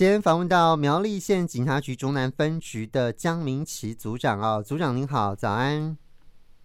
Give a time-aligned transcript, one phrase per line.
[0.00, 5.94] 今天访问到苗栗县警察局中南分局的江明奇组长哦，组长您好，早安。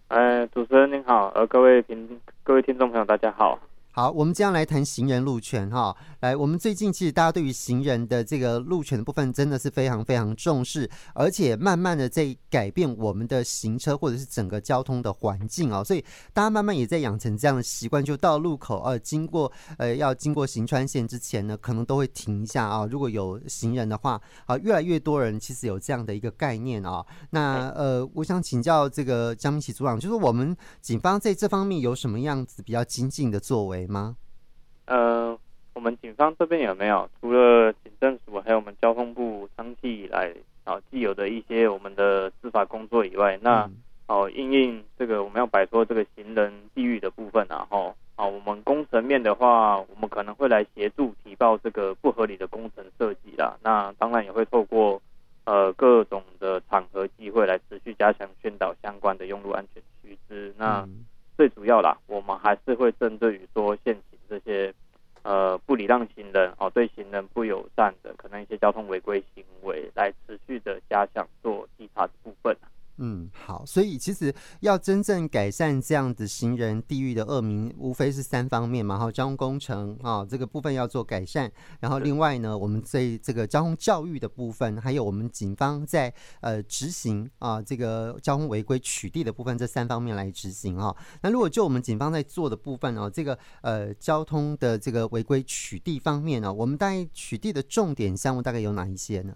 [0.08, 3.58] 哎，主持人您好，呃，各位听各位听众朋友，大家好。
[3.96, 5.96] 好，我们将来谈行人路权哈。
[6.20, 15.82] 来，我们最近其实大家对于行人的这个路权的部分真的是非常非常重视，而且慢慢的在改变我们的行车或者是整个交通的环境哦。
[15.82, 16.04] 所以
[16.34, 22.84] 大家慢慢也在养成这样的习惯，就到路口呃经过呃要经过行川线之前呢，可能都会停一下啊。
[22.84, 27.02] 如果有行人的话啊，越来越多人其实有这样的一个概念啊。
[27.30, 34.16] 那呃，我想请教这个江明启组长，就是我们警方在这方面有什么样子比较精进的作为吗？
[34.86, 35.36] 呃，
[35.74, 40.32] 我们警方这边有没有除了警政署，还有我们交通部长期以来
[40.64, 43.68] 啊既有的一些我们的司法工作以外，那
[44.06, 53.56] 哦因应这个我们要摆脱这个行人地域的部分，然后啊我们工程面的话，我们可能会来协助提报这个不合理的工程设计啦。
[53.62, 55.02] 那当然也会透过
[55.44, 60.54] 呃各种的场合机会来持续加强宣导相关的用路安全须知。
[60.56, 61.04] 那、嗯
[61.36, 64.72] 最主要啦，我们还是会针对于说现行这些
[65.22, 72.56] 呃不礼让行人哦，对行人不友善的可能一些交通违规行为，来持续的加强做稽查的部分。
[72.98, 90.96] 嗯，好，所以其实要真正改善这样子行人地域的恶名，无非是三方面嘛，哈，交通工程啊，这个部分要做改善，然后另外呢，我们在这个交通教育的部分，还有我们警方在呃执行啊这个交通违规取缔的部分，这三方面来执行哈。
[91.20, 99.34] 那如果就我们警方在做的部分哦，这个呃交通的这个违规取缔方面呢，我们大概取缔的重点项目大概有哪一些呢？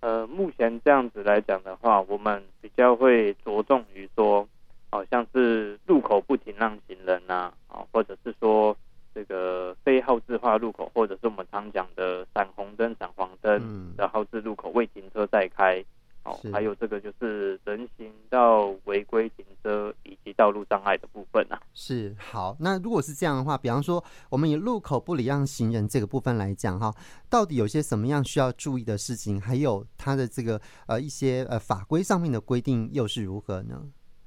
[0.00, 4.48] 呃，目前这样子来讲的话，我们比较会着重于说，
[4.90, 8.76] 好、哦、像是路口不停让行人呐、啊，啊、哦，或者是说
[9.14, 15.84] 这个非号志化路口，或者是我们常讲的闪红灯、闪黄灯的号志路口未停车再开。
[16.24, 21.58] 哦，还有这个就是人行道违规停车以及道路障碍的部分啊。
[21.72, 26.94] 是，好，那如果是这样的话，比方说我们以路口不礼让行人这个部分来讲哈，
[27.30, 29.40] 到底有些什么样需要注意的事情？
[29.40, 33.82] 还有它的这个呃一些呃法规上面的规定又是如何呢？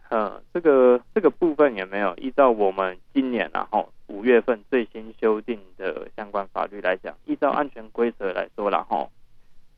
[0.10, 9.08] 嗯，这个这个部分也没有依照我们今年然后五月份最新修订的相关法律来讲，依照安全规则来说然后。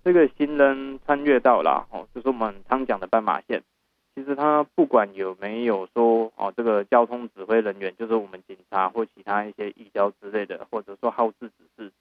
[0.06, 3.64] 这个行人穿越道啦，哦，就是我们常讲的斑马线。
[4.14, 11.92] 其实它不管有没有说哦，这个交通指挥人员，就是我们警察或其他一些移交之类的，或者说号志指示，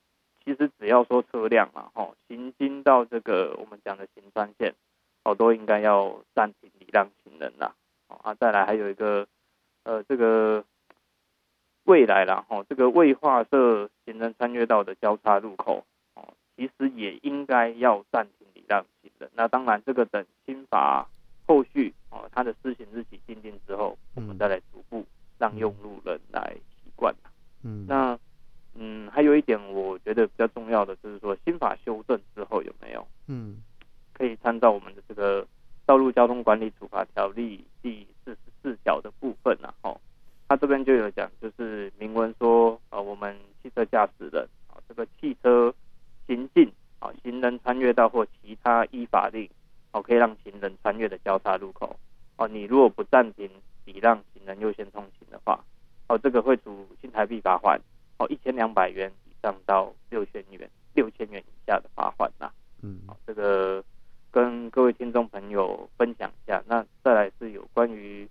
[0.44, 4.74] 其实只要说车辆嘛，哦，行经到这个我们讲的行穿线，
[5.24, 7.74] 哦，都应该要暂停礼让行人啦。
[8.08, 9.26] 哦，啊，再来还有一个，
[9.84, 10.62] 呃，这个
[11.84, 15.86] 未来啦，哦，这个未划设行人穿越道的交叉路口。
[16.56, 19.30] 其实也应该要暂停礼让行人。
[19.34, 21.08] 那当然，这个等新法
[21.46, 25.04] 后续哦，它的施行日期定定之后，我们再来逐步
[25.38, 27.14] 让用路人来习惯。
[27.62, 28.18] 嗯，那
[28.74, 33.06] 嗯，还有一点我觉得比较重要的就是说，新法修正之后有没有？
[33.26, 33.62] 嗯，
[34.12, 35.42] 可以参照我们的这个
[35.84, 39.74] 《道路交通管理处罚条例》第四十四条的部分啊。
[39.82, 40.00] 哦，
[40.48, 45.74] 它这边就有讲，就是明文说，呃，我们汽车驾驶人啊，这个汽车。
[47.44, 49.48] 行进啊，行人穿越道或其他依法令
[49.92, 51.96] 哦，可以让行人穿越的交叉路口
[52.36, 53.50] 哦，你如果不暂停
[53.84, 55.62] 礼让行人优先通行的话，
[56.08, 57.80] 哦，这个会处新台币罚款
[58.18, 62.50] 哦，一千两百元以上到六千元六千元以下的罚款呐。
[62.82, 63.82] 嗯，好，这个
[64.30, 66.62] 跟各位听众朋友分享一下。
[66.66, 68.28] 那再来是有关于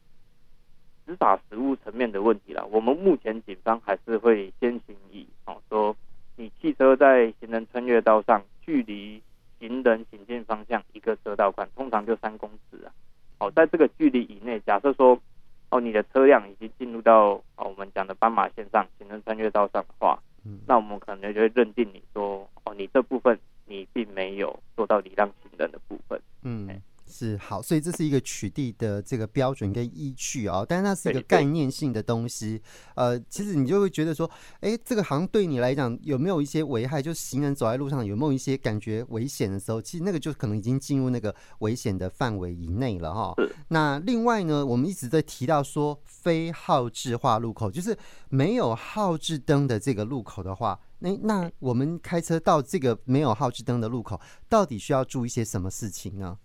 [1.06, 2.64] 执法实务层面的问题啦。
[2.72, 5.96] 我们目前警方还是会先行以哦说。
[6.36, 9.22] 你汽车在行人穿越道上，距离
[9.60, 12.90] 行人行进方向一个车道宽，通常就三公尺啊。
[13.38, 15.20] 哦，在这个距离以内，假设说，
[15.70, 26.82] 哦，你的车辆已经进入到哦我们讲的斑马线上，行人穿越道上的话，嗯，那我们可能就会认定你说，哦，你这部分你并没有做到礼让行人的部分，嗯。
[27.14, 32.60] 是好，所以这是一个取缔的这个标准跟依据啊、哦，但是它是一个概念性的东西。
[32.96, 34.30] 呃，其实你就会觉得说，
[34.62, 37.00] 哎，这个好像对你来讲有没有一些危害？
[37.04, 43.36] 就行人走在路上有没有一些感觉危险的时候，其实那个就可能已经进入那个危险的范围以内了哈、哦。
[43.68, 47.96] 那另外呢，我们一直在提到说，非号志化路口，就是
[48.30, 56.38] 没有号志灯的这个路口的话，那那我们开车到这个没有号志灯的路口，到底需要注意些什么事情呢？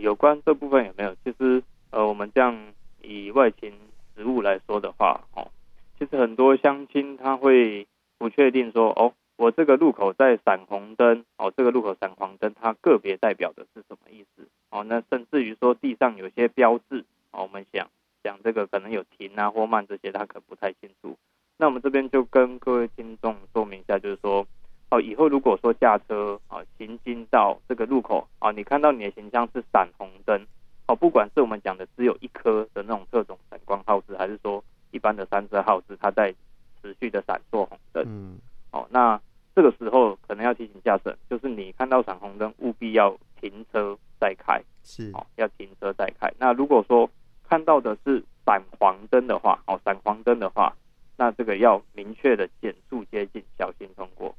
[0.00, 1.14] 有关这部分有没有？
[1.24, 2.72] 其实，呃，我们这样
[3.02, 3.72] 以外勤
[4.14, 5.50] 职务来说的话，哦，
[5.98, 7.86] 其实很多乡亲他会
[8.18, 14.84] 不确定说，哦，我这个路口在闪红灯哦，这个路口闪黄灯，它个别代表的是什么意思哦？
[14.84, 17.88] 那甚至于说地上有些标志哦，我们想
[18.22, 21.16] 讲这个可能有停啊或慢这些，他可不太清楚。
[21.58, 24.46] 那我们这边就跟各位听众说明一下，就是说
[24.90, 30.40] 哦，以后如果说驾车啊行经到这个路口啊，你看到你的形象是闪红灯
[30.86, 34.62] 哦，不管是我们讲的只有一颗的那种特种闪光号志，还是说
[34.92, 36.32] 一般的三色号志，它在
[36.80, 38.04] 持续的闪烁红灯。
[38.06, 38.38] 嗯。
[38.70, 39.20] 哦，那
[39.54, 44.62] 这个时候可能要提醒驾驶人，就是你看到闪红灯，务必要停车再开。
[44.84, 46.32] 是，哦，要停车再开。
[46.38, 47.10] 那如果说
[47.48, 50.72] 看到的是闪黄灯的话，哦，闪黄灯的话，
[51.16, 54.32] 那这个要明确的减速接近，小心通过。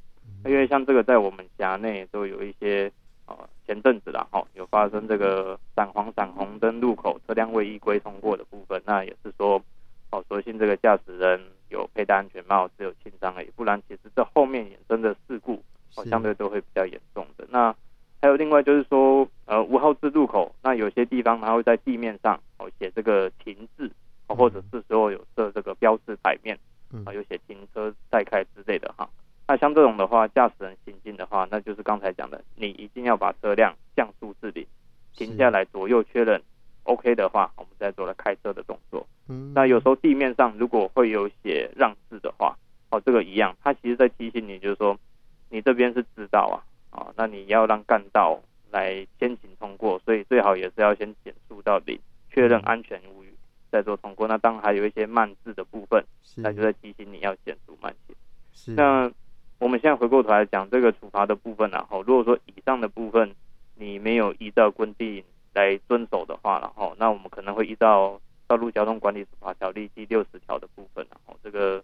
[0.46, 2.92] 因为像这个在我们辖内都有一些，
[3.26, 9.62] 呃，前阵子啦，哦，有发生这个闪黄闪红灯路口车辆未依规通过的部分，那也是说，
[10.12, 11.40] 哦，所幸这个驾驶人。
[11.70, 15.62] 有佩戴安全帽，只有轻伤而已，不然其实这后面衍生的事故，
[15.98, 17.46] 哦，相对都会比较严重的。
[17.50, 17.76] 那
[18.22, 23.92] 还有另外就是说，呃，无号字路口，那有些地方它会在地面上哦写这个停字，
[24.28, 26.58] 哦，或者是说有设这个标志牌面，
[27.04, 29.10] 啊，有写停车再开之类的哈。
[29.46, 34.66] 那像这种的话，驾驶人行进的话，那就是刚才讲的，你一定要把车辆降速至零，
[35.14, 36.42] 停下来左右确认。
[36.84, 39.06] OK 的话，我们再做了开车的动作。
[39.28, 42.58] 嗯，那有时候地面上如果会有写让字的话，
[42.90, 44.98] 哦，这个一样，它其实在提醒你，就是说
[45.50, 46.58] 你这边是支道啊，
[46.98, 48.40] 啊，那你要让干道
[48.72, 52.00] 来先行通过，所以最好也是要先减速到零，
[52.32, 53.34] 确认安全无虞
[53.70, 54.26] 再做通过。
[54.28, 56.02] 那当然还有一些慢字的部分，
[56.38, 58.16] 那就在提醒你要减速慢行。
[58.54, 58.72] 是。
[58.72, 59.12] 那
[59.60, 63.34] 我们现在回过头来讲这个处罚的部分啊，后，如果说以上的部分
[63.76, 65.24] 你没有依照规定。
[65.54, 68.12] 来遵守的话，然后那我们可能会依照
[68.46, 71.84] 《道路交通管理处罚条例》第六十条的部分，然后这个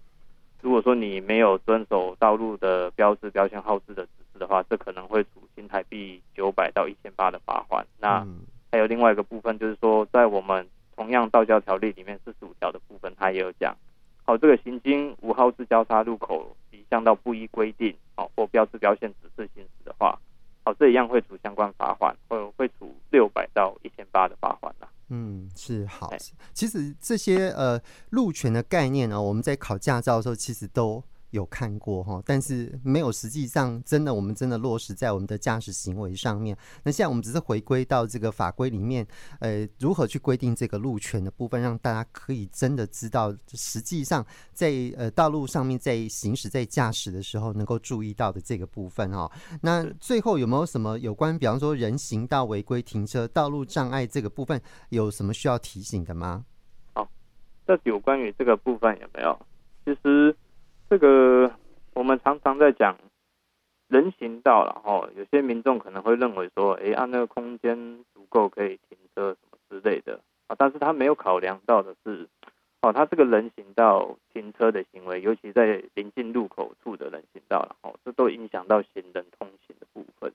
[0.62, 7.84] 如果说你没有遵守道路的标志、标线、号志的指示的话，这可能会处新台币九百到一千八的罚款。
[8.00, 8.24] 那
[8.72, 13.76] 还有另外一个部分，就是说在我们同样道交条例里面四十五条的部分，它也有讲，
[14.24, 16.56] 好，这个行经无号志交叉路口
[16.94, 20.20] 及向道不依规定，哦或标志标线指示行驶的话。
[20.66, 24.88] 哦，这一样会处相关罚款，会会处六百到一千八的罚款啦。
[25.10, 26.14] 嗯，是好。
[26.54, 27.82] 其实这些呃
[28.12, 31.04] 路权的概念呢，我们在考驾照的时候，其实都。
[31.34, 36.56] 有看过哈，但是没有实际上真的，我们真的落实在我们的驾驶行为上面。
[36.84, 39.06] 那现在我们只是回归到这个法规里面，
[39.40, 49.32] 呃，如何去规定这个路权的部分，让大家可以真的知道，实际上在呃道路上面在行驶在驾驶的时候能够注意到的这个部分哈。
[49.60, 56.46] 那最后有没有什么有关，比方说人行道违规停车、道路障碍这个部分，有什么需要提醒的吗？
[56.94, 57.10] 好，
[57.66, 59.40] 这有关于这个部分有没有？
[59.84, 60.38] 其实。
[60.94, 61.52] 这个
[61.96, 62.96] 我们常常在讲
[63.88, 72.28] 人行道，然后有些民众可能会认为说，哎，按那个空间足够可以停车什么之类的啊，但是他没有考量到的是，
[72.84, 80.32] 哦，他这个人行道停车的行为，尤其在临近路口处的人行道，然后这都影响到行人通行的部分。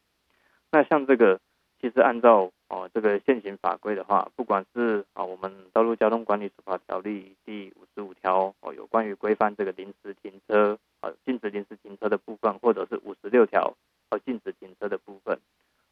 [0.72, 1.38] 那像这个，
[1.80, 13.72] 其实按照哦这个现行法规的话，不管是啊我们道路交通管理处罚条例第五十五条哦，有关于规范这个临时停车啊，禁止临时停车的部分，或者是五十六条
[14.10, 15.38] 哦，禁止停车的部分，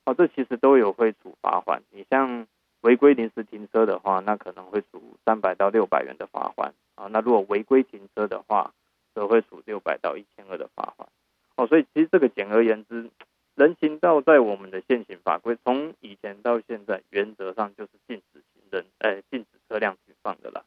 [0.05, 1.81] 哦，这其实都有会处罚款。
[1.93, 2.45] 你像
[2.81, 7.07] 违规临时停车的话，那可能会处三百到六百元的罚款啊。
[7.13, 8.73] 那如果违规停车的话，
[9.15, 11.09] 则会处六百到一千二的罚款。
[11.55, 13.09] 哦，所以其实这个简而言之。
[13.55, 20.65] 人行道在我们的现行法规，从以前到现在，原则上就是禁止行人，呃，禁止车辆停放的啦。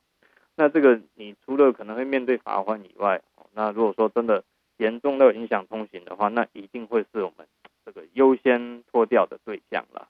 [0.56, 3.22] 那这个你除了可能会面对罚款以外，
[3.53, 4.44] 那如果说真的
[4.77, 7.46] 严重到影响通行的话，那一定会是我们
[7.91, 10.08] 这个优先脱掉的对象了。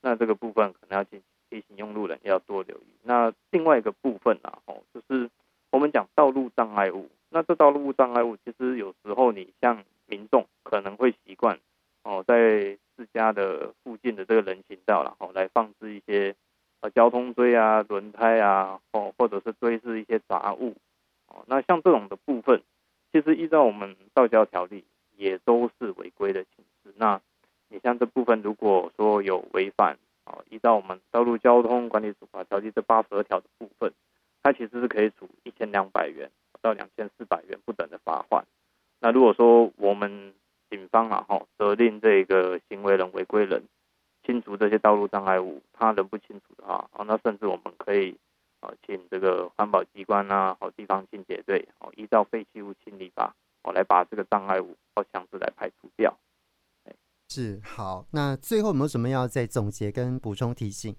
[0.00, 2.86] 那这个部分可能要提提醒用路人要多留意。
[3.02, 5.28] 那另外一个部分呢，哦，就是
[5.70, 7.08] 我们讲道路障碍物。
[7.30, 11.58] 那这道路障碍物，其实有时候你像民众可能会习惯。
[12.02, 16.36] 哦，在自家的附近的这个人行道，然后来放置一些
[16.80, 20.76] 呃交通锥啊、轮胎啊，哦，或者是堆置一些杂物。
[21.26, 22.62] 哦，那像这种的部分，
[23.10, 24.84] 其实依照我们道交条例，
[25.16, 26.64] 也都是违规的情
[26.96, 27.20] 那
[27.68, 33.92] 你像这部分，如果说有违反，哦，依照我们道路交通管理处罚条例这八十二条的部分，
[34.42, 36.30] 它其实是可以处一千两百元
[36.62, 38.44] 到两千四百元不等的罚款。
[39.00, 40.32] 那如果说我们
[40.70, 43.62] 警方啊，哈，责令这个行为人、违规人
[44.24, 48.16] 清除这些道路障碍物，他人不清楚的话，啊，那甚至我们可以
[48.60, 55.75] 啊，请这个环保机关啊，好地方清洁队，哦，依照废弃物清理法，哦，来把这个障碍物要强制来排除。
[57.36, 60.96] 是好，那最后有没有什么要再总结跟补充提醒？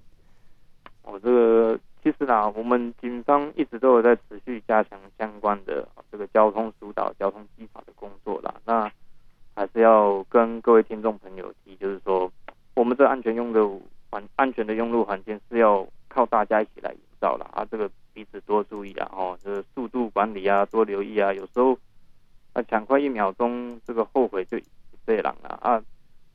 [1.02, 8.54] 我这个其实呢，我们警方一直都有在持续加强相关的这个交通疏导、交通稽查的工作啦。
[8.66, 8.88] 那
[9.56, 12.32] 还是要跟各位听众朋友提，就是说，
[12.76, 17.50] 我们这安全用路环安全的用路环境是要靠大家一起来营造啦。
[17.52, 17.66] 啊。
[17.66, 21.34] 这个彼此多注意啊，哦，这个速度管理啊，多留意啊。
[21.34, 21.76] 有时候
[22.54, 24.60] 啊，抢快一秒钟，这个后悔就
[25.04, 25.82] 这样了啊。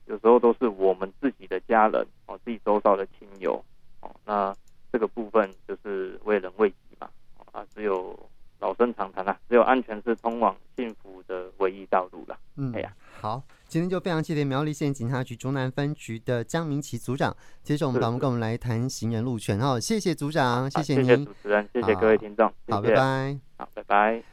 [0.06, 3.62] 有时候都是我们自己的家人哦，自己周遭的亲友
[4.00, 4.54] 哦，那
[4.92, 7.09] 这个部分就是为人为己嘛
[7.52, 8.18] 啊，只有
[8.61, 12.38] 老生常谈啦，只有安全是通往幸福的唯一道路了。
[12.56, 19.59] 嗯，哎呀，好，今天就非常谢谢苗栗县警察局中南分局的江明奇组长接受我们访问，跟我们来谈行人路权。
[19.61, 24.31] 哦，谢谢组长，谢谢您，谢谢主持人，谢谢各位听众，好，拜拜，好，拜拜。